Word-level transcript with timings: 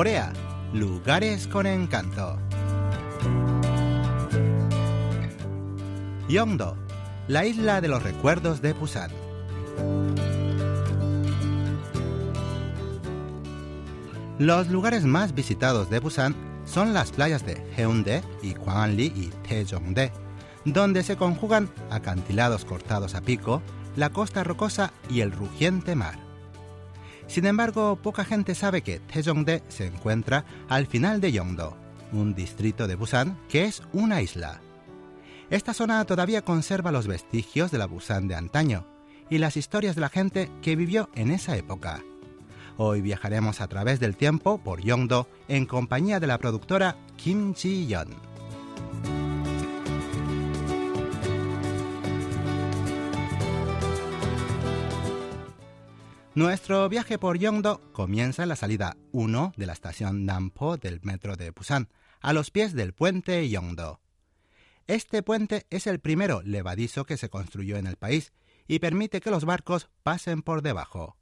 Corea, 0.00 0.32
lugares 0.72 1.46
con 1.46 1.66
encanto. 1.66 2.38
Yongdo, 6.26 6.74
la 7.28 7.44
isla 7.44 7.82
de 7.82 7.88
los 7.88 8.02
recuerdos 8.02 8.62
de 8.62 8.72
Busan. 8.72 9.10
Los 14.38 14.68
lugares 14.68 15.04
más 15.04 15.34
visitados 15.34 15.90
de 15.90 15.98
Busan 15.98 16.34
son 16.64 16.94
las 16.94 17.12
playas 17.12 17.44
de 17.44 17.62
Haeundae 17.76 18.22
y 18.40 18.54
Gwanli 18.54 19.12
y 19.14 19.30
Taejongdae, 19.46 20.12
donde 20.64 21.02
se 21.02 21.18
conjugan 21.18 21.68
acantilados 21.90 22.64
cortados 22.64 23.14
a 23.14 23.20
pico, 23.20 23.60
la 23.96 24.08
costa 24.08 24.44
rocosa 24.44 24.94
y 25.10 25.20
el 25.20 25.30
rugiente 25.30 25.94
mar. 25.94 26.29
Sin 27.30 27.46
embargo, 27.46 27.94
poca 27.94 28.24
gente 28.24 28.56
sabe 28.56 28.82
que 28.82 28.98
Taejongdae 28.98 29.62
se 29.68 29.86
encuentra 29.86 30.44
al 30.68 30.88
final 30.88 31.20
de 31.20 31.30
Yongdo, 31.30 31.76
un 32.10 32.34
distrito 32.34 32.88
de 32.88 32.96
Busan 32.96 33.38
que 33.48 33.66
es 33.66 33.84
una 33.92 34.20
isla. 34.20 34.60
Esta 35.48 35.72
zona 35.72 36.04
todavía 36.04 36.42
conserva 36.42 36.90
los 36.90 37.06
vestigios 37.06 37.70
de 37.70 37.78
la 37.78 37.86
Busan 37.86 38.26
de 38.26 38.34
antaño 38.34 38.84
y 39.30 39.38
las 39.38 39.56
historias 39.56 39.94
de 39.94 40.00
la 40.00 40.08
gente 40.08 40.50
que 40.60 40.74
vivió 40.74 41.08
en 41.14 41.30
esa 41.30 41.56
época. 41.56 42.02
Hoy 42.76 43.00
viajaremos 43.00 43.60
a 43.60 43.68
través 43.68 44.00
del 44.00 44.16
tiempo 44.16 44.58
por 44.58 44.80
Yongdo 44.80 45.28
en 45.46 45.66
compañía 45.66 46.18
de 46.18 46.26
la 46.26 46.38
productora 46.38 46.96
Kim 47.16 47.54
Ji-yeon. 47.54 48.29
Nuestro 56.36 56.88
viaje 56.88 57.18
por 57.18 57.38
Yongdo 57.38 57.80
comienza 57.92 58.44
en 58.44 58.50
la 58.50 58.54
salida 58.54 58.96
1 59.10 59.52
de 59.56 59.66
la 59.66 59.72
estación 59.72 60.26
Nampo 60.26 60.76
del 60.76 61.00
metro 61.02 61.34
de 61.34 61.50
Busan, 61.50 61.88
a 62.20 62.32
los 62.32 62.52
pies 62.52 62.72
del 62.72 62.92
puente 62.92 63.48
Yongdo. 63.48 64.00
Este 64.86 65.24
puente 65.24 65.66
es 65.70 65.88
el 65.88 65.98
primero 65.98 66.40
levadizo 66.42 67.04
que 67.04 67.16
se 67.16 67.30
construyó 67.30 67.78
en 67.78 67.88
el 67.88 67.96
país 67.96 68.32
y 68.68 68.78
permite 68.78 69.20
que 69.20 69.32
los 69.32 69.44
barcos 69.44 69.90
pasen 70.04 70.42
por 70.42 70.62
debajo. 70.62 71.16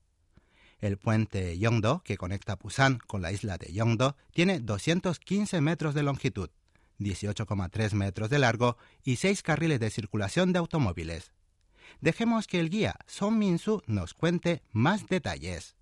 El 0.78 0.98
puente 0.98 1.58
Yongdo, 1.58 2.02
que 2.04 2.18
conecta 2.18 2.56
Busan 2.56 2.98
con 2.98 3.22
la 3.22 3.32
isla 3.32 3.56
de 3.56 3.72
Yongdo, 3.72 4.14
tiene 4.34 4.60
215 4.60 5.62
metros 5.62 5.94
de 5.94 6.02
longitud, 6.02 6.50
18,3 6.98 7.94
metros 7.94 8.28
de 8.28 8.40
largo 8.40 8.76
y 9.02 9.16
6 9.16 9.42
carriles 9.42 9.80
de 9.80 9.88
circulación 9.88 10.52
de 10.52 10.58
automóviles. 10.58 11.32
Dejemos 12.00 12.46
que 12.46 12.60
el 12.60 12.70
guía 12.70 12.96
Son 13.06 13.38
Min-soo 13.38 13.82
nos 13.86 14.14
cuente 14.14 14.62
más 14.72 15.06
detalles. 15.06 15.76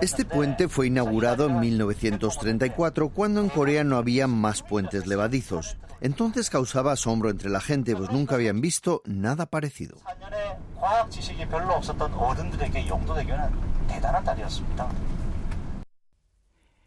Este 0.00 0.24
puente 0.24 0.68
fue 0.68 0.88
inaugurado 0.88 1.46
en 1.46 1.60
1934 1.60 3.08
cuando 3.10 3.40
en 3.40 3.48
Corea 3.48 3.84
no 3.84 3.96
había 3.96 4.26
más 4.26 4.62
puentes 4.62 5.06
levadizos. 5.06 5.76
Entonces 6.00 6.50
causaba 6.50 6.92
asombro 6.92 7.30
entre 7.30 7.48
la 7.48 7.60
gente, 7.60 7.94
pues 7.94 8.10
nunca 8.10 8.34
habían 8.34 8.60
visto 8.60 9.02
nada 9.04 9.46
parecido. 9.46 9.98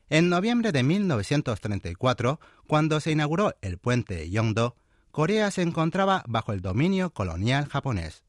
En 0.09 0.29
noviembre 0.29 0.71
de 0.71 0.83
1934, 0.83 2.39
cuando 2.67 2.99
se 2.99 3.11
inauguró 3.11 3.55
el 3.61 3.79
puente 3.79 4.29
Yongdo, 4.29 4.75
Corea 5.09 5.49
se 5.49 5.63
encontraba 5.63 6.23
bajo 6.27 6.53
el 6.53 6.61
dominio 6.61 7.11
colonial 7.11 7.67
japonés. 7.67 8.23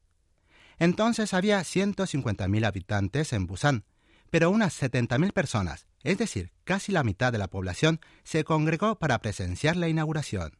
Entonces 0.79 1.33
había 1.33 1.59
150.000 1.59 2.65
habitantes 2.65 3.33
en 3.33 3.45
Busan, 3.45 3.83
pero 4.31 4.49
unas 4.49 4.81
70.000 4.81 5.33
personas, 5.33 5.87
es 6.03 6.17
decir, 6.17 6.51
casi 6.63 6.91
la 6.91 7.03
mitad 7.03 7.31
de 7.31 7.37
la 7.37 7.47
población, 7.47 7.99
se 8.23 8.43
congregó 8.43 8.97
para 8.97 9.19
presenciar 9.19 9.75
la 9.75 9.87
inauguración. 9.87 10.57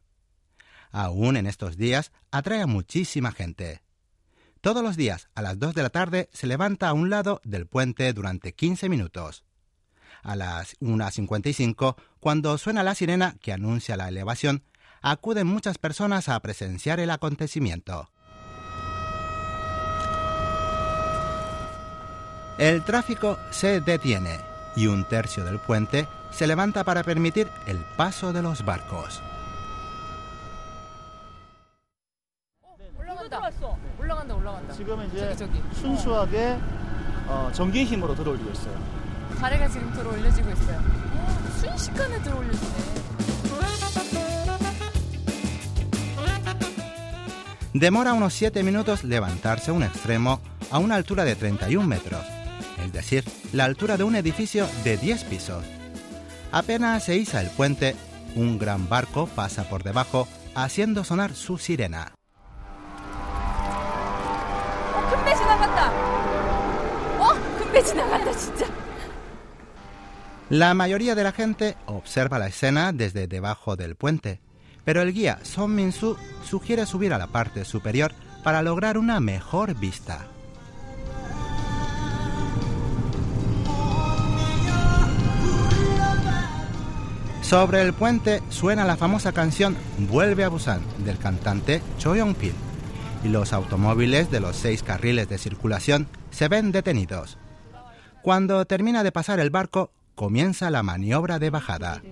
Aún 0.90 1.36
en 1.36 1.46
estos 1.46 1.76
días 1.76 2.12
atrae 2.30 2.62
a 2.62 2.66
muchísima 2.66 3.32
gente. 3.32 3.82
Todos 4.60 4.82
los 4.82 4.96
días, 4.96 5.28
a 5.34 5.42
las 5.42 5.58
2 5.58 5.74
de 5.74 5.82
la 5.82 5.90
tarde, 5.90 6.28
se 6.32 6.46
levanta 6.46 6.88
a 6.88 6.92
un 6.92 7.10
lado 7.10 7.40
del 7.44 7.66
puente 7.66 8.12
durante 8.12 8.54
15 8.54 8.88
minutos. 8.88 9.44
A 10.22 10.36
las 10.36 10.78
1.55, 10.80 11.96
cuando 12.20 12.58
suena 12.58 12.82
la 12.82 12.94
sirena 12.94 13.36
que 13.40 13.52
anuncia 13.52 13.96
la 13.96 14.08
elevación, 14.08 14.64
acuden 15.02 15.46
muchas 15.46 15.78
personas 15.78 16.28
a 16.28 16.40
presenciar 16.40 17.00
el 17.00 17.10
acontecimiento. 17.10 18.10
El 22.58 22.82
tráfico 22.82 23.38
se 23.50 23.80
detiene 23.80 24.40
y 24.74 24.88
un 24.88 25.04
tercio 25.04 25.44
del 25.44 25.60
puente 25.60 26.08
se 26.30 26.46
levanta 26.46 26.82
para 26.84 27.04
permitir 27.04 27.48
el 27.66 27.78
paso 27.96 28.32
de 28.32 28.42
los 28.42 28.64
barcos. 28.64 29.22
Demora 47.72 48.14
unos 48.14 48.34
7 48.34 48.64
minutos 48.64 49.04
levantarse 49.04 49.70
un 49.70 49.84
extremo 49.84 50.40
a 50.72 50.78
una 50.78 50.96
altura 50.96 51.24
de 51.24 51.36
31 51.36 51.86
metros, 51.86 52.24
es 52.84 52.92
decir, 52.92 53.24
la 53.52 53.64
altura 53.64 53.96
de 53.96 54.02
un 54.02 54.16
edificio 54.16 54.66
de 54.82 54.96
10 54.96 55.24
pisos. 55.24 55.64
Apenas 56.50 57.04
se 57.04 57.16
iza 57.16 57.40
el 57.40 57.50
puente, 57.50 57.94
un 58.34 58.58
gran 58.58 58.88
barco 58.88 59.28
pasa 59.28 59.68
por 59.68 59.84
debajo 59.84 60.26
haciendo 60.56 61.04
sonar 61.04 61.32
su 61.34 61.58
sirena. 61.58 62.12
La 70.50 70.72
mayoría 70.72 71.14
de 71.14 71.24
la 71.24 71.32
gente 71.32 71.76
observa 71.84 72.38
la 72.38 72.46
escena 72.46 72.92
desde 72.92 73.26
debajo 73.26 73.76
del 73.76 73.96
puente, 73.96 74.40
pero 74.82 75.02
el 75.02 75.12
guía 75.12 75.38
Son 75.42 75.74
Min-soo 75.74 76.16
sugiere 76.42 76.86
subir 76.86 77.12
a 77.12 77.18
la 77.18 77.26
parte 77.26 77.66
superior 77.66 78.12
para 78.42 78.62
lograr 78.62 78.96
una 78.96 79.20
mejor 79.20 79.74
vista. 79.74 80.26
Sobre 87.42 87.82
el 87.82 87.92
puente 87.92 88.42
suena 88.48 88.86
la 88.86 88.96
famosa 88.96 89.32
canción 89.32 89.76
Vuelve 89.98 90.44
a 90.44 90.48
Busan 90.48 90.80
del 91.04 91.18
cantante 91.18 91.82
Cho 91.98 92.14
Yong-pil 92.16 92.54
y 93.22 93.28
los 93.28 93.52
automóviles 93.52 94.30
de 94.30 94.40
los 94.40 94.56
seis 94.56 94.82
carriles 94.82 95.28
de 95.28 95.36
circulación 95.36 96.08
se 96.30 96.48
ven 96.48 96.72
detenidos. 96.72 97.36
Cuando 98.22 98.64
termina 98.64 99.02
de 99.02 99.12
pasar 99.12 99.40
el 99.40 99.50
barco, 99.50 99.92
comienza 100.18 100.68
la 100.68 100.82
maniobra 100.82 101.38
de 101.38 101.48
bajada. 101.48 102.02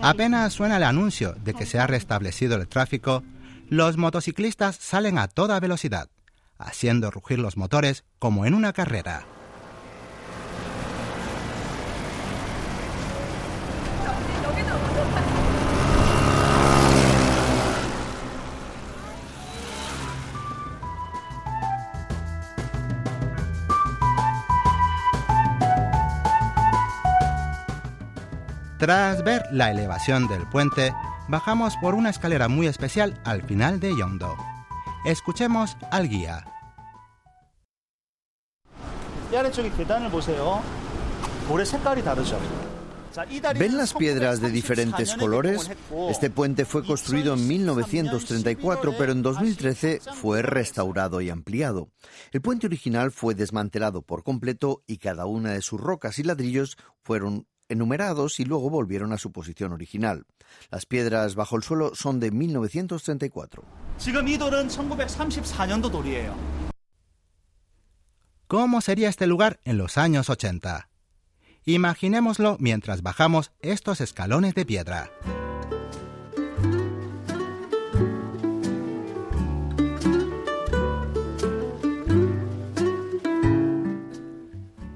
Apenas 0.00 0.52
suena 0.54 0.78
el 0.78 0.82
anuncio 0.82 1.34
de 1.44 1.52
que 1.52 1.66
se 1.66 1.78
ha 1.78 1.86
restablecido 1.86 2.56
el 2.56 2.68
tráfico, 2.68 3.22
los 3.68 3.98
motociclistas 3.98 4.76
salen 4.76 5.18
a 5.18 5.28
toda 5.28 5.60
velocidad, 5.60 6.08
haciendo 6.56 7.10
rugir 7.10 7.38
los 7.38 7.58
motores 7.58 8.04
como 8.18 8.46
en 8.46 8.54
una 8.54 8.72
carrera. 8.72 9.26
Tras 28.82 29.22
ver 29.22 29.44
la 29.52 29.70
elevación 29.70 30.26
del 30.26 30.44
puente, 30.48 30.92
bajamos 31.28 31.76
por 31.76 31.94
una 31.94 32.10
escalera 32.10 32.48
muy 32.48 32.66
especial 32.66 33.16
al 33.24 33.44
final 33.44 33.78
de 33.78 33.96
Yongdo. 33.96 34.36
Escuchemos 35.04 35.76
al 35.92 36.08
guía. 36.08 36.44
¿Ven 43.56 43.76
las 43.76 43.94
piedras 43.94 44.40
de 44.40 44.50
diferentes 44.50 45.14
colores? 45.14 45.70
Este 46.10 46.30
puente 46.30 46.64
fue 46.64 46.84
construido 46.84 47.34
en 47.34 47.46
1934, 47.46 48.96
pero 48.98 49.12
en 49.12 49.22
2013 49.22 50.00
fue 50.14 50.42
restaurado 50.42 51.20
y 51.20 51.30
ampliado. 51.30 51.92
El 52.32 52.42
puente 52.42 52.66
original 52.66 53.12
fue 53.12 53.36
desmantelado 53.36 54.02
por 54.02 54.24
completo 54.24 54.82
y 54.88 54.98
cada 54.98 55.26
una 55.26 55.52
de 55.52 55.62
sus 55.62 55.80
rocas 55.80 56.18
y 56.18 56.24
ladrillos 56.24 56.76
fueron 57.00 57.46
enumerados 57.72 58.38
y 58.40 58.44
luego 58.44 58.70
volvieron 58.70 59.12
a 59.12 59.18
su 59.18 59.32
posición 59.32 59.72
original. 59.72 60.26
Las 60.70 60.86
piedras 60.86 61.34
bajo 61.34 61.56
el 61.56 61.62
suelo 61.62 61.94
son 61.94 62.20
de 62.20 62.30
1934. 62.30 63.64
¿Cómo 68.46 68.80
sería 68.80 69.08
este 69.08 69.26
lugar 69.26 69.60
en 69.64 69.78
los 69.78 69.96
años 69.96 70.28
80? 70.28 70.88
Imaginémoslo 71.64 72.56
mientras 72.60 73.02
bajamos 73.02 73.52
estos 73.60 74.00
escalones 74.00 74.54
de 74.54 74.66
piedra. 74.66 75.10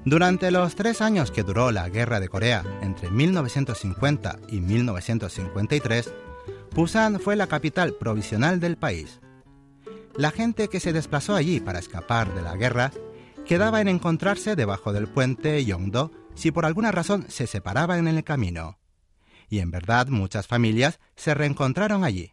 Durante 0.09 0.51
los 0.51 0.75
tres 0.75 1.01
años 1.01 1.31
que 1.31 1.43
duró 1.43 1.69
la 1.73 1.89
Guerra 1.89 2.21
de 2.21 2.29
Corea, 2.29 2.63
entre 2.81 3.11
1950 3.11 4.39
y 4.47 4.61
1953, 4.61 6.13
Busan 6.73 7.19
fue 7.19 7.35
la 7.35 7.47
capital 7.47 7.93
provisional 7.93 8.61
del 8.61 8.77
país. 8.77 9.19
La 10.15 10.31
gente 10.31 10.69
que 10.69 10.79
se 10.79 10.93
desplazó 10.93 11.35
allí 11.35 11.59
para 11.59 11.79
escapar 11.79 12.33
de 12.33 12.41
la 12.41 12.55
guerra 12.55 12.93
quedaba 13.45 13.81
en 13.81 13.89
encontrarse 13.89 14.55
debajo 14.55 14.93
del 14.93 15.09
puente 15.09 15.65
Yongdo 15.65 16.13
si 16.35 16.51
por 16.51 16.65
alguna 16.65 16.93
razón 16.93 17.25
se 17.27 17.45
separaban 17.45 18.07
en 18.07 18.15
el 18.15 18.23
camino. 18.23 18.79
Y 19.49 19.59
en 19.59 19.71
verdad 19.71 20.07
muchas 20.07 20.47
familias 20.47 21.01
se 21.17 21.33
reencontraron 21.33 22.05
allí. 22.05 22.31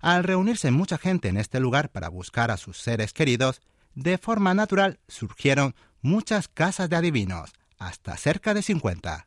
Al 0.00 0.24
reunirse 0.24 0.70
mucha 0.70 0.96
gente 0.96 1.28
en 1.28 1.36
este 1.36 1.60
lugar 1.60 1.92
para 1.92 2.08
buscar 2.08 2.50
a 2.50 2.56
sus 2.56 2.78
seres 2.78 3.12
queridos, 3.12 3.60
de 3.94 4.16
forma 4.16 4.54
natural 4.54 4.98
surgieron 5.08 5.74
muchas 6.06 6.48
casas 6.48 6.88
de 6.88 6.96
adivinos, 6.96 7.52
hasta 7.78 8.16
cerca 8.16 8.54
de 8.54 8.62
50. 8.62 9.26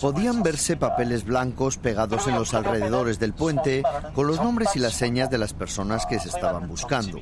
Podían 0.00 0.42
verse 0.42 0.76
papeles 0.76 1.24
blancos 1.24 1.76
pegados 1.76 2.26
en 2.26 2.36
los 2.36 2.54
alrededores 2.54 3.18
del 3.18 3.34
puente 3.34 3.82
con 4.14 4.26
los 4.26 4.40
nombres 4.40 4.74
y 4.76 4.78
las 4.78 4.94
señas 4.94 5.28
de 5.28 5.36
las 5.36 5.52
personas 5.52 6.06
que 6.06 6.18
se 6.18 6.30
estaban 6.30 6.68
buscando. 6.68 7.20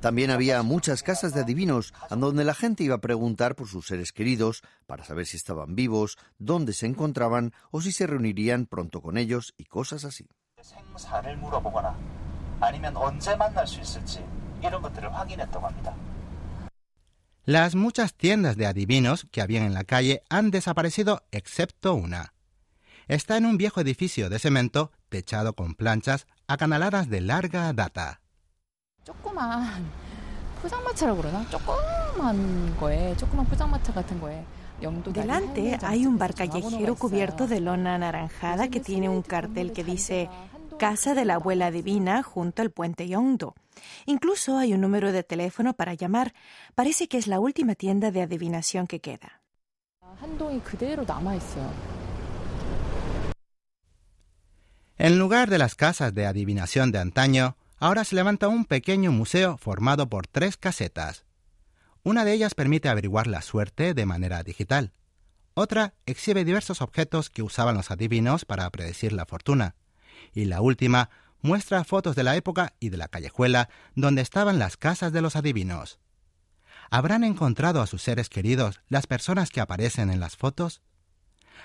También 0.00 0.30
había 0.30 0.62
muchas 0.62 1.02
casas 1.02 1.34
de 1.34 1.40
adivinos 1.40 1.94
a 2.08 2.14
donde 2.14 2.44
la 2.44 2.54
gente 2.54 2.84
iba 2.84 2.94
a 2.94 3.00
preguntar 3.00 3.56
por 3.56 3.66
sus 3.66 3.88
seres 3.88 4.12
queridos 4.12 4.62
para 4.86 5.04
saber 5.04 5.26
si 5.26 5.36
estaban 5.36 5.74
vivos, 5.74 6.16
dónde 6.38 6.72
se 6.72 6.86
encontraban 6.86 7.52
o 7.72 7.80
si 7.80 7.90
se 7.90 8.06
reunirían 8.06 8.66
pronto 8.66 9.02
con 9.02 9.18
ellos 9.18 9.52
y 9.56 9.64
cosas 9.64 10.04
así. 10.04 10.28
Las 17.44 17.74
muchas 17.74 18.14
tiendas 18.14 18.56
de 18.56 18.66
adivinos 18.66 19.26
que 19.30 19.40
habían 19.40 19.64
en 19.64 19.74
la 19.74 19.84
calle 19.84 20.22
han 20.28 20.50
desaparecido 20.50 21.22
excepto 21.30 21.94
una. 21.94 22.34
Está 23.06 23.36
en 23.36 23.46
un 23.46 23.56
viejo 23.56 23.80
edificio 23.80 24.28
de 24.28 24.40
cemento 24.40 24.90
techado 25.08 25.52
con 25.52 25.74
planchas 25.74 26.26
acanaladas 26.48 27.08
de 27.08 27.20
larga 27.20 27.72
data. 27.72 28.20
Delante 35.06 35.78
hay 35.82 36.06
un 36.06 36.18
bar 36.18 36.34
callejero 36.34 36.96
cubierto 36.96 37.46
de 37.46 37.60
lona 37.60 37.94
anaranjada 37.94 38.68
que 38.68 38.80
tiene 38.80 39.08
un 39.08 39.22
cartel 39.22 39.72
que 39.72 39.84
dice 39.84 40.28
Casa 40.78 41.14
de 41.14 41.24
la 41.24 41.36
Abuela 41.36 41.70
Divina 41.70 42.22
junto 42.22 42.60
al 42.60 42.70
puente 42.70 43.08
Yongdo. 43.08 43.54
Incluso 44.04 44.58
hay 44.58 44.74
un 44.74 44.82
número 44.82 45.10
de 45.10 45.22
teléfono 45.22 45.72
para 45.72 45.94
llamar. 45.94 46.34
Parece 46.74 47.08
que 47.08 47.16
es 47.16 47.26
la 47.26 47.40
última 47.40 47.74
tienda 47.74 48.10
de 48.10 48.20
adivinación 48.20 48.86
que 48.86 49.00
queda. 49.00 49.40
En 54.98 55.18
lugar 55.18 55.48
de 55.48 55.58
las 55.58 55.74
casas 55.74 56.12
de 56.12 56.26
adivinación 56.26 56.92
de 56.92 56.98
antaño, 56.98 57.56
ahora 57.78 58.04
se 58.04 58.14
levanta 58.14 58.48
un 58.48 58.66
pequeño 58.66 59.12
museo 59.12 59.56
formado 59.56 60.10
por 60.10 60.26
tres 60.26 60.58
casetas. 60.58 61.24
Una 62.02 62.26
de 62.26 62.34
ellas 62.34 62.54
permite 62.54 62.90
averiguar 62.90 63.26
la 63.26 63.40
suerte 63.40 63.94
de 63.94 64.06
manera 64.06 64.42
digital. 64.42 64.92
Otra 65.54 65.94
exhibe 66.04 66.44
diversos 66.44 66.82
objetos 66.82 67.30
que 67.30 67.42
usaban 67.42 67.76
los 67.76 67.90
adivinos 67.90 68.44
para 68.44 68.68
predecir 68.68 69.14
la 69.14 69.24
fortuna. 69.24 69.74
Y 70.36 70.44
la 70.44 70.60
última 70.60 71.08
muestra 71.40 71.82
fotos 71.82 72.14
de 72.14 72.22
la 72.22 72.36
época 72.36 72.74
y 72.78 72.90
de 72.90 72.98
la 72.98 73.08
callejuela 73.08 73.70
donde 73.94 74.20
estaban 74.20 74.58
las 74.58 74.76
casas 74.76 75.10
de 75.10 75.22
los 75.22 75.34
adivinos. 75.34 75.98
¿Habrán 76.90 77.24
encontrado 77.24 77.80
a 77.80 77.86
sus 77.86 78.02
seres 78.02 78.28
queridos 78.28 78.82
las 78.88 79.06
personas 79.06 79.48
que 79.48 79.62
aparecen 79.62 80.10
en 80.10 80.20
las 80.20 80.36
fotos? 80.36 80.82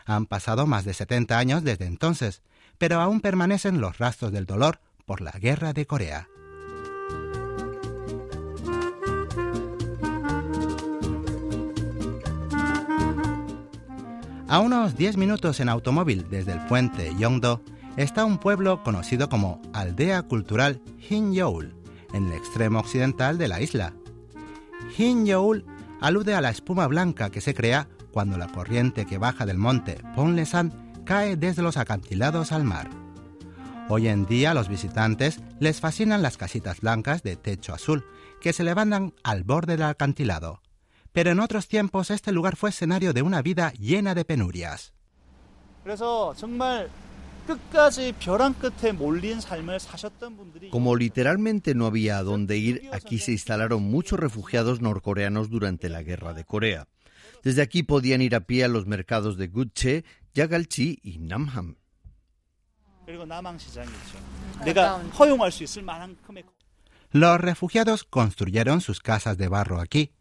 Han 0.05 0.25
pasado 0.25 0.67
más 0.67 0.85
de 0.85 0.93
70 0.93 1.37
años 1.37 1.63
desde 1.65 1.85
entonces, 1.85 2.43
pero 2.77 3.01
aún 3.01 3.19
permanecen 3.19 3.81
los 3.81 3.97
rastros 3.97 4.31
del 4.31 4.45
dolor 4.45 4.79
por 5.05 5.19
la 5.19 5.31
guerra 5.31 5.73
de 5.73 5.85
Corea. 5.85 6.29
A 14.47 14.59
unos 14.59 14.95
10 14.95 15.17
minutos 15.17 15.59
en 15.59 15.67
automóvil 15.67 16.29
desde 16.29 16.53
el 16.53 16.65
puente 16.67 17.13
Yongdo 17.19 17.61
está 17.97 18.25
un 18.25 18.37
pueblo 18.37 18.83
conocido 18.83 19.29
como 19.29 19.61
Aldea 19.73 20.23
Cultural 20.23 20.81
Hinyoul, 21.09 21.75
en 22.13 22.27
el 22.27 22.33
extremo 22.33 22.79
occidental 22.79 23.37
de 23.37 23.47
la 23.47 23.61
isla. 23.61 23.93
Hinyoul 24.97 25.65
alude 25.99 26.35
a 26.35 26.41
la 26.41 26.49
espuma 26.49 26.87
blanca 26.87 27.29
que 27.29 27.41
se 27.41 27.53
crea 27.53 27.87
cuando 28.11 28.37
la 28.37 28.47
corriente 28.47 29.05
que 29.05 29.17
baja 29.17 29.45
del 29.45 29.57
monte 29.57 30.01
Ponlesan 30.15 30.73
cae 31.05 31.35
desde 31.37 31.61
los 31.61 31.77
acantilados 31.77 32.51
al 32.51 32.63
mar. 32.63 32.89
Hoy 33.89 34.07
en 34.07 34.25
día 34.25 34.51
a 34.51 34.53
los 34.53 34.69
visitantes 34.69 35.41
les 35.59 35.79
fascinan 35.79 36.21
las 36.21 36.37
casitas 36.37 36.81
blancas 36.81 37.23
de 37.23 37.35
techo 37.35 37.73
azul 37.73 38.05
que 38.39 38.53
se 38.53 38.63
levantan 38.63 39.13
al 39.23 39.43
borde 39.43 39.77
del 39.77 39.83
acantilado. 39.83 40.61
Pero 41.11 41.31
en 41.31 41.39
otros 41.39 41.67
tiempos 41.67 42.09
este 42.09 42.31
lugar 42.31 42.55
fue 42.55 42.69
escenario 42.69 43.11
de 43.13 43.21
una 43.21 43.41
vida 43.41 43.73
llena 43.73 44.15
de 44.15 44.23
penurias. 44.23 44.93
Como 50.69 50.95
literalmente 50.95 51.75
no 51.75 51.85
había 51.85 52.17
a 52.17 52.23
dónde 52.23 52.57
ir, 52.57 52.89
aquí 52.93 53.19
se 53.19 53.31
instalaron 53.31 53.83
muchos 53.83 54.19
refugiados 54.19 54.81
norcoreanos 54.81 55.49
durante 55.49 55.89
la 55.89 56.03
guerra 56.03 56.33
de 56.33 56.45
Corea. 56.45 56.87
Desde 57.43 57.61
aquí 57.61 57.83
podían 57.83 58.21
ir 58.21 58.35
a 58.35 58.41
pie 58.41 58.63
a 58.63 58.67
los 58.67 58.85
mercados 58.85 59.37
de 59.37 59.47
Gutche, 59.47 60.05
Yagalchi 60.33 60.99
y 61.01 61.17
Namham. 61.17 61.75
Los 67.11 67.41
refugiados 67.41 68.03
construyeron 68.03 68.79
sus 68.79 69.01
casas 69.01 69.37
de 69.37 69.47
barro 69.47 69.81
aquí, 69.81 70.13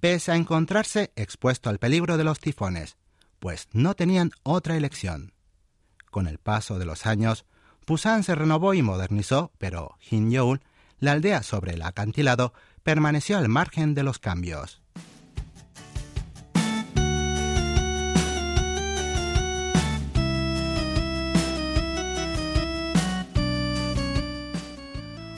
pese 0.00 0.32
a 0.32 0.36
encontrarse 0.36 1.12
expuesto 1.16 1.70
al 1.70 1.78
peligro 1.78 2.16
de 2.16 2.24
los 2.24 2.38
tifones, 2.38 2.96
pues 3.40 3.68
no 3.72 3.94
tenían 3.94 4.30
otra 4.44 4.76
elección. 4.76 5.32
Con 6.16 6.28
el 6.28 6.38
paso 6.38 6.78
de 6.78 6.86
los 6.86 7.04
años, 7.04 7.44
Busan 7.86 8.22
se 8.22 8.34
renovó 8.34 8.72
y 8.72 8.80
modernizó, 8.80 9.52
pero 9.58 9.98
Hinyoul, 10.10 10.62
la 10.98 11.12
aldea 11.12 11.42
sobre 11.42 11.74
el 11.74 11.82
acantilado, 11.82 12.54
permaneció 12.82 13.36
al 13.36 13.50
margen 13.50 13.92
de 13.92 14.02
los 14.02 14.18
cambios. 14.18 14.80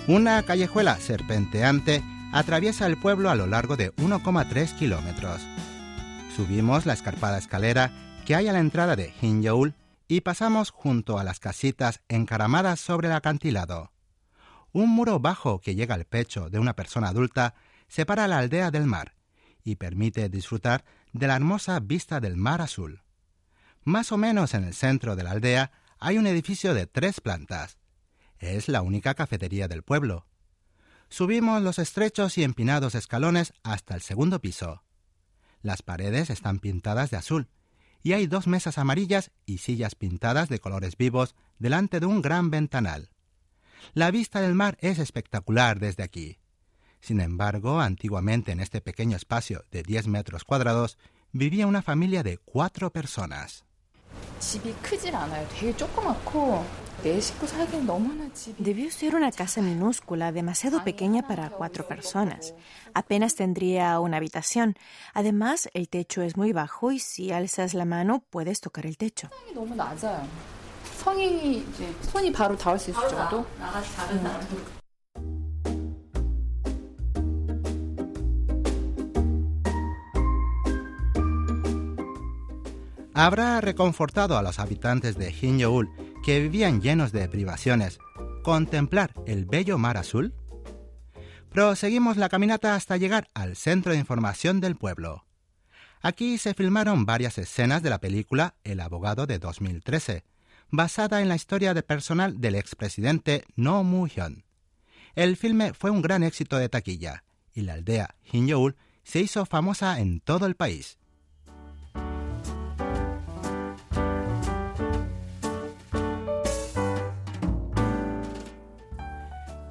Una 0.07 0.45
callejuela 0.45 0.97
serpenteante 0.99 2.05
atraviesa 2.33 2.87
el 2.87 2.97
pueblo 2.99 3.31
a 3.31 3.35
lo 3.35 3.49
largo 3.49 3.77
de 3.77 3.93
1,3 3.97 4.79
kilómetros. 4.79 5.41
Subimos 6.37 6.87
la 6.87 6.93
escarpada 6.93 7.37
escalera 7.37 7.91
que 8.25 8.37
hay 8.37 8.47
a 8.47 8.53
la 8.53 8.61
entrada 8.61 8.95
de 8.95 9.13
Hinyoul 9.21 9.75
y 10.09 10.23
pasamos 10.23 10.71
junto 10.71 11.19
a 11.19 11.25
las 11.25 11.38
casitas 11.38 12.00
encaramadas 12.09 12.81
sobre 12.81 13.09
el 13.09 13.15
acantilado. 13.15 13.93
Un 14.73 14.88
muro 14.88 15.21
bajo 15.21 15.61
que 15.61 15.75
llega 15.75 15.95
al 15.95 16.07
pecho 16.07 16.49
de 16.49 16.59
una 16.59 16.75
persona 16.75 17.09
adulta 17.09 17.55
separa 17.88 18.27
la 18.27 18.38
aldea 18.38 18.71
del 18.71 18.87
mar 18.87 19.15
y 19.62 19.77
permite 19.77 20.29
disfrutar 20.31 20.85
de 21.12 21.27
la 21.27 21.37
hermosa 21.37 21.79
vista 21.81 22.21
del 22.21 22.37
mar 22.37 22.62
azul. 22.62 23.03
Más 23.85 24.11
o 24.11 24.17
menos 24.17 24.55
en 24.55 24.65
el 24.65 24.75
centro 24.75 25.15
de 25.15 25.25
la 25.25 25.33
aldea 25.33 25.73
hay 25.99 26.17
un 26.17 26.27
edificio 26.27 26.73
de 26.73 26.87
tres 26.87 27.21
plantas. 27.21 27.79
Es 28.38 28.69
la 28.69 28.83
única 28.83 29.15
cafetería 29.15 29.69
del 29.69 29.83
pueblo. 29.83 30.27
Subimos 31.11 31.62
los 31.62 31.79
estrechos 31.79 32.38
y 32.38 32.45
empinados 32.45 32.95
escalones 32.95 33.53
hasta 33.62 33.95
el 33.95 34.03
segundo 34.03 34.41
piso. 34.41 34.83
Las 35.61 35.83
paredes 35.83 36.31
están 36.31 36.61
pintadas 36.61 37.11
de 37.11 37.17
azul 37.17 37.49
y 38.02 38.12
hay 38.12 38.26
dos 38.26 38.47
mesas 38.47 38.78
amarillas 38.78 39.31
y 39.47 39.59
sillas 39.59 39.95
pintadas 39.95 40.49
de 40.49 40.61
colores 40.61 40.97
vivos 40.97 41.35
delante 41.59 42.00
de 42.00 42.07
un 42.07 42.23
gran 42.23 42.50
ventanal. 42.50 43.11
La 43.95 44.11
vista 44.11 44.40
del 44.40 44.55
mar 44.55 44.76
es 44.81 44.99
espectacular 44.99 45.78
desde 45.78 46.02
aquí. 46.02 46.38
Sin 47.00 47.21
embargo, 47.21 47.81
antiguamente 47.81 48.52
en 48.52 48.61
este 48.61 48.81
pequeño 48.81 49.17
espacio 49.17 49.64
de 49.71 49.83
10 49.83 50.09
metros 50.09 50.45
cuadrados 50.45 50.99
vivía 51.33 51.67
una 51.67 51.83
familia 51.83 52.23
de 52.23 52.38
cuatro 52.38 52.90
personas. 52.90 53.64
Debió 58.59 58.90
ser 58.90 59.14
una 59.14 59.31
casa 59.31 59.62
minúscula, 59.62 60.33
demasiado 60.33 60.83
pequeña 60.83 61.23
para 61.26 61.50
cuatro 61.50 61.87
personas. 61.87 62.55
Apenas 62.93 63.37
tendría 63.37 64.00
una 64.00 64.17
habitación. 64.17 64.75
Además, 65.14 65.69
el 65.75 65.88
techo 65.88 66.23
es 66.23 66.37
muy 66.37 66.52
bajo 66.52 66.90
y 66.90 66.99
si 66.99 67.31
alzas 67.31 67.75
la 67.75 67.85
mano 67.85 68.25
puedes 68.31 68.61
tocar 68.61 68.87
el 68.87 68.97
techo. 68.97 69.31
habrá 83.25 83.61
reconfortado 83.61 84.38
a 84.38 84.43
los 84.43 84.61
habitantes 84.61 85.19
de 85.19 85.33
Hinyoul, 85.33 85.90
que 86.29 86.41
vivían 86.41 86.83
llenos 86.83 87.11
de 87.11 87.27
privaciones, 87.27 88.01
contemplar 88.43 89.15
el 89.27 89.47
bello 89.47 89.79
mar 89.79 89.97
azul? 89.97 90.35
Proseguimos 91.51 92.19
la 92.19 92.29
caminata 92.29 92.75
hasta 92.75 92.99
llegar 92.99 93.29
al 93.33 93.57
centro 93.57 93.93
de 93.93 93.99
información 93.99 94.61
del 94.61 94.77
pueblo. 94.77 95.25
Aquí 96.03 96.37
se 96.37 96.53
filmaron 96.53 97.07
varias 97.07 97.39
escenas 97.39 97.83
de 97.83 97.89
la 97.89 97.99
película 97.99 98.57
El 98.63 98.81
abogado 98.81 99.27
de 99.27 99.39
2013, 99.39 100.23
basada 100.69 101.23
en 101.23 101.31
la 101.31 101.35
historia 101.35 101.73
de 101.73 101.83
personal 101.83 102.43
del 102.43 102.57
expresidente 102.57 103.47
No 103.57 103.83
Mu-hyun. 103.83 104.45
El 105.15 105.35
filme 105.39 105.73
fue 105.73 105.91
un 105.91 106.03
gran 106.03 106.23
éxito 106.23 106.59
de 106.59 106.69
taquilla 106.69 107.25
y 107.55 107.63
la 107.63 107.73
aldea 107.73 108.17
Hinyoul 108.31 108.77
se 109.03 109.21
hizo 109.21 109.47
famosa 109.47 109.99
en 109.99 110.21
todo 110.21 110.45
el 110.45 110.57
país. 110.57 110.99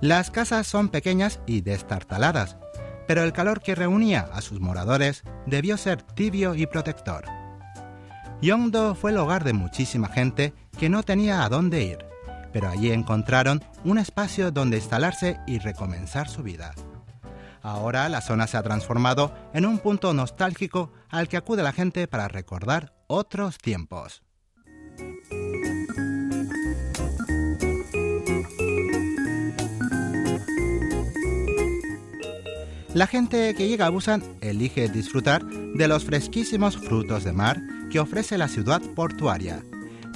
Las 0.02 0.30
casas 0.30 0.68
son 0.68 0.90
pequeñas 0.90 1.40
y 1.48 1.62
destartaladas, 1.62 2.58
pero 3.08 3.24
el 3.24 3.34
calor 3.34 3.62
que 3.62 3.74
reunía 3.74 4.30
a 4.32 4.42
sus 4.42 4.60
moradores 4.60 5.24
debió 5.48 5.76
ser 5.76 6.04
tibio 6.04 6.54
y 6.54 6.68
protector. 6.68 7.26
Yongdo 8.42 8.94
fue 8.94 9.10
el 9.10 9.18
hogar 9.18 9.44
de 9.44 9.54
muchísima 9.54 10.08
gente 10.08 10.54
que 10.78 10.90
no 10.90 11.02
tenía 11.02 11.44
a 11.44 11.50
dónde 11.50 11.84
ir, 11.84 12.06
pero 12.54 12.70
allí 12.70 12.92
encontraron 12.92 13.64
un 13.84 13.98
espacio 13.98 14.52
donde 14.52 14.78
instalarse 14.78 15.40
y 15.48 15.58
recomenzar 15.58 16.30
su 16.30 16.44
vida. 16.44 16.76
Ahora 17.64 18.08
la 18.08 18.22
zona 18.22 18.46
se 18.46 18.58
ha 18.58 18.64
transformado 18.64 19.34
en 19.54 19.66
un 19.66 19.80
punto 19.80 20.14
nostálgico 20.14 20.94
al 21.10 21.28
que 21.28 21.38
acude 21.38 21.64
la 21.64 21.74
gente 21.74 22.08
para 22.08 22.28
recordar 22.28 22.94
otros 23.08 23.58
tiempos. 23.58 24.22
La 32.98 33.06
gente 33.06 33.54
que 33.54 33.68
llega 33.68 33.86
a 33.86 33.90
Busan 33.90 34.24
elige 34.42 34.90
disfrutar 34.90 35.46
de 35.46 35.88
los 35.88 36.04
fresquísimos 36.04 36.78
frutos 36.78 37.24
de 37.24 37.32
mar 37.32 37.62
que 37.92 38.00
ofrece 38.00 38.40
la 38.40 38.48
ciudad 38.48 38.82
portuaria. 38.96 39.64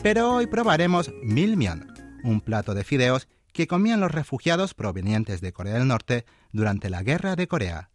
Pero 0.02 0.34
hoy 0.34 0.48
probaremos 0.48 1.12
milmyeon, 1.22 1.94
un 2.24 2.42
plato 2.42 2.74
de 2.74 2.84
fideos 2.84 3.28
que 3.54 3.68
comían 3.68 4.00
los 4.00 4.12
refugiados 4.12 4.74
provenientes 4.74 5.42
de 5.42 5.54
Corea 5.54 5.76
del 5.76 5.88
Norte 5.88 6.26
durante 6.54 6.90
la 6.90 7.04
Guerra 7.04 7.36
de 7.36 7.48
Corea. 7.48 7.92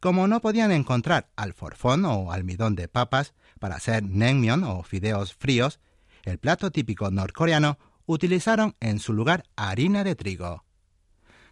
Como 0.00 0.26
no 0.26 0.40
podían 0.40 0.72
encontrar 0.72 1.30
alforfón 1.36 2.04
o 2.04 2.32
almidón 2.32 2.74
de 2.74 2.88
papas 2.88 3.34
para 3.60 3.76
hacer 3.76 4.02
naengmyeon 4.02 4.64
o 4.64 4.82
fideos 4.82 5.32
fríos, 5.32 5.78
el 6.24 6.38
plato 6.38 6.72
típico 6.72 7.12
norcoreano 7.12 7.78
utilizaron 8.06 8.74
en 8.80 8.98
su 8.98 9.12
lugar 9.12 9.44
harina 9.54 10.02
de 10.02 10.16
trigo. 10.16 10.64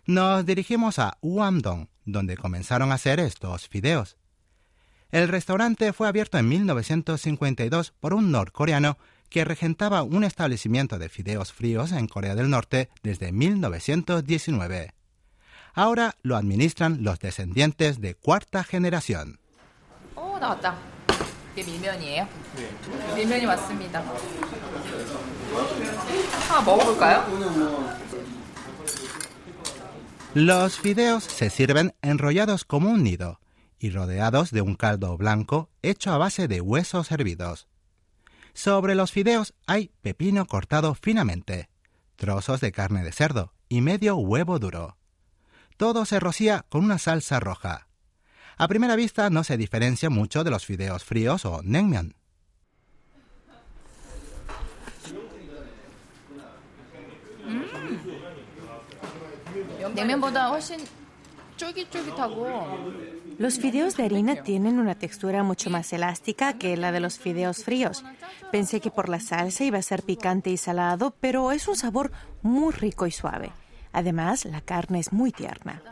Nos 0.04 0.45
dirigimos 0.45 0.99
a 0.99 1.16
Uamdong, 1.21 1.87
donde 2.12 2.37
comenzaron 2.37 2.93
a 2.93 2.95
hacer 2.95 3.21
estos 3.21 3.69
fideos. 3.69 4.17
El 5.11 5.29
restaurante 5.29 5.93
fue 5.93 6.09
abierto 6.09 6.38
en 6.38 6.49
1952 6.49 7.93
por 7.99 8.14
un 8.14 8.31
norcoreano 8.31 8.97
que 9.29 9.45
regentaba 9.45 10.02
un 10.02 10.25
establecimiento 10.25 10.99
de 10.99 11.09
fideos 11.09 11.52
fríos 11.52 11.93
en 11.93 12.07
Corea 12.07 12.35
del 12.35 12.50
Norte 12.50 12.90
desde 13.02 13.33
1919. 13.33 14.95
Ahora 15.73 16.17
lo 16.23 16.37
administran 16.37 17.02
los 17.02 17.21
descendientes 17.21 18.00
de 18.00 18.14
cuarta 18.14 18.64
generación. 18.64 19.38
Los 30.34 30.78
fideos 30.78 31.25
se 31.25 31.50
sirven 31.50 31.92
enrollados 32.02 32.64
como 32.64 32.90
un 32.90 33.02
nido 33.02 33.40
y 33.80 33.90
rodeados 33.90 34.52
de 34.52 34.60
un 34.60 34.76
caldo 34.76 35.16
blanco 35.16 35.70
hecho 35.82 36.12
a 36.12 36.18
base 36.18 36.46
de 36.46 36.60
huesos 36.60 37.10
hervidos. 37.10 37.66
Sobre 38.54 38.94
los 38.94 39.10
fideos 39.10 39.54
hay 39.66 39.90
pepino 40.02 40.46
cortado 40.46 40.94
finamente, 40.94 41.68
trozos 42.14 42.60
de 42.60 42.70
carne 42.70 43.02
de 43.02 43.10
cerdo 43.10 43.54
y 43.68 43.80
medio 43.80 44.18
huevo 44.18 44.60
duro. 44.60 44.96
Todo 45.76 46.04
se 46.04 46.20
rocía 46.20 46.64
con 46.68 46.84
una 46.84 46.99
salsa 46.99 47.40
roja. 47.40 47.88
A 48.56 48.68
primera 48.68 48.94
vista 48.94 49.30
no 49.30 49.42
se 49.42 49.56
diferencia 49.56 50.10
mucho 50.10 50.44
de 50.44 50.50
los 50.50 50.64
fideos 50.64 51.04
fríos 51.04 51.44
o 51.44 51.60
Los 63.38 63.59
fideos 63.59 63.97
de 63.97 64.04
harina 64.04 64.42
tienen 64.42 64.78
una 64.78 64.95
textura 64.95 65.42
mucho 65.42 65.71
más 65.71 65.92
elástica 65.92 66.54
que 66.54 66.76
la 66.76 66.92
de 66.92 67.00
los 67.00 67.19
fideos 67.19 67.64
fríos. 67.64 68.04
Pensé 68.52 68.80
que 68.80 68.90
por 68.90 69.09
la 69.09 69.21
salsa 69.21 69.64
iba 69.64 69.78
a 69.78 69.83
ser 69.83 70.02
picante 70.02 70.50
y 70.50 70.57
salado, 70.57 71.14
pero 71.21 71.52
es 71.52 71.69
un 71.69 71.76
sabor 71.76 72.12
muy 72.42 72.73
rico 72.73 73.07
y 73.07 73.11
suave. 73.11 73.52
Además, 73.92 74.45
la 74.45 74.61
carne 74.61 75.00
es 75.00 75.12
muy 75.12 75.33
tierna. 75.33 75.83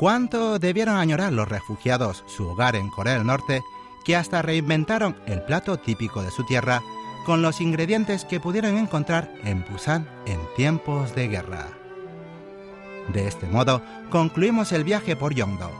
¿Cuánto 0.00 0.58
debieron 0.58 0.96
añorar 0.96 1.30
los 1.30 1.46
refugiados 1.46 2.24
su 2.26 2.48
hogar 2.48 2.74
en 2.74 2.88
Corea 2.88 3.18
del 3.18 3.26
Norte 3.26 3.62
que 4.02 4.16
hasta 4.16 4.40
reinventaron 4.40 5.14
el 5.26 5.42
plato 5.42 5.76
típico 5.76 6.22
de 6.22 6.30
su 6.30 6.42
tierra 6.46 6.80
con 7.26 7.42
los 7.42 7.60
ingredientes 7.60 8.24
que 8.24 8.40
pudieron 8.40 8.78
encontrar 8.78 9.30
en 9.44 9.62
Busan 9.70 10.08
en 10.24 10.40
tiempos 10.56 11.14
de 11.14 11.28
guerra? 11.28 11.68
De 13.12 13.28
este 13.28 13.46
modo, 13.46 13.82
concluimos 14.08 14.72
el 14.72 14.84
viaje 14.84 15.16
por 15.16 15.34
Yongdo, 15.34 15.70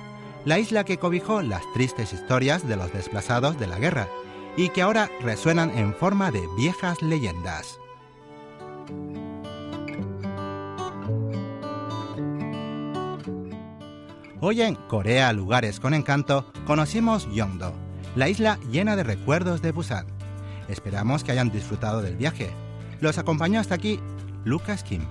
la 0.45 0.59
isla 0.59 0.85
que 0.85 0.99
cobijó 0.99 1.41
las 1.41 1.63
tristes 1.73 2.13
historias 2.13 2.69
de 2.69 2.77
los 2.77 2.93
desplazados 2.93 3.59
de 3.59 3.69
la 3.69 3.79
guerra 3.79 4.07
y 4.55 4.69
que 4.69 4.83
ahora 4.83 5.09
resuenan 5.23 5.71
en 5.71 5.95
forma 5.95 6.31
de 6.31 6.47
viejas 6.59 7.01
leyendas. 7.01 7.81
Hoy 14.43 14.63
en 14.63 14.75
Corea 14.75 15.35
Lugares 15.35 15.81
con 15.81 15.93
Encanto 15.93 16.51
conocimos 16.65 17.29
Yongdo, 17.31 17.75
la 18.17 18.31
isla 18.31 18.59
llena 18.71 18.97
de 18.97 19.03
recuerdos 19.03 19.61
de 19.61 19.71
Busan. 19.71 20.07
Esperamos 20.67 21.23
que 21.23 21.33
hayan 21.33 21.51
disfrutado 21.51 22.01
del 22.01 22.17
viaje. 22.17 22.51
Los 23.03 23.19
acompañó 23.19 23.61
hasta 23.61 23.75
aquí 23.75 24.01
Lucas 24.47 24.83
Kim. 24.83 25.03